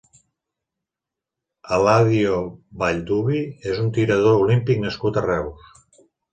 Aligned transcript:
Eladio 1.77 2.33
Vallduvi 2.85 3.43
és 3.75 3.85
un 3.85 3.95
tirador 4.01 4.41
olímpic 4.49 4.85
nascut 4.89 5.23
a 5.23 5.27
Reus. 5.31 5.73